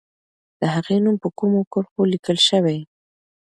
د 0.59 0.61
هغې 0.75 0.97
نوم 1.03 1.15
په 1.23 1.29
کومو 1.37 1.59
کرښو 1.71 2.01
لیکل 2.13 2.37
سوی؟ 2.49 2.79